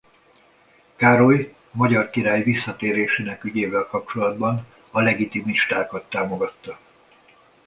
Károly 0.95 1.55
magyar 1.71 2.09
király 2.09 2.43
visszatérésének 2.43 3.43
ügyével 3.43 3.85
kapcsolatban 3.87 4.67
a 4.91 4.99
legitimistákat 5.01 6.09
támogatta. 6.09 6.79